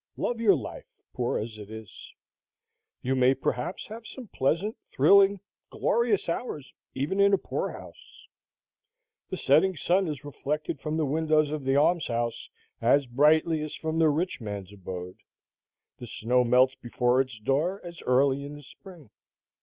Love 0.17 0.41
your 0.41 0.55
life, 0.55 0.87
poor 1.13 1.37
as 1.37 1.59
it 1.59 1.69
is. 1.69 2.11
You 3.03 3.13
may 3.13 3.35
perhaps 3.35 3.85
have 3.85 4.07
some 4.07 4.25
pleasant, 4.29 4.75
thrilling, 4.91 5.41
glorious 5.69 6.27
hours, 6.27 6.73
even 6.95 7.19
in 7.19 7.33
a 7.33 7.37
poor 7.37 7.71
house. 7.73 8.25
The 9.29 9.37
setting 9.37 9.75
sun 9.75 10.07
is 10.07 10.25
reflected 10.25 10.79
from 10.81 10.97
the 10.97 11.05
windows 11.05 11.51
of 11.51 11.65
the 11.65 11.75
alms 11.75 12.07
house 12.07 12.49
as 12.81 13.05
brightly 13.05 13.61
as 13.61 13.75
from 13.75 13.99
the 13.99 14.09
rich 14.09 14.41
man's 14.41 14.73
abode; 14.73 15.17
the 15.99 16.07
snow 16.07 16.43
melts 16.43 16.73
before 16.73 17.21
its 17.21 17.39
door 17.39 17.79
as 17.83 18.01
early 18.01 18.43
in 18.43 18.55
the 18.55 18.63
spring. 18.63 19.11